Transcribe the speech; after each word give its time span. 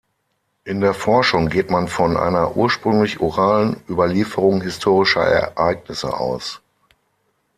In 0.63 0.81
der 0.81 0.95
Forschung 0.95 1.47
geht 1.47 1.69
man 1.69 1.87
von 1.87 2.17
einer 2.17 2.57
ursprünglich 2.57 3.19
oralen 3.19 3.77
Überlieferung 3.87 4.59
historischer 4.61 5.21
Ereignisse 5.21 6.17
aus. 6.19 6.59